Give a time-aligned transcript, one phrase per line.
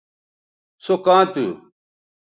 [0.83, 1.45] سو کاں تھو